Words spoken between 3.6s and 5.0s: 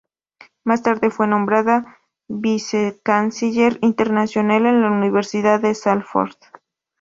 internacional en la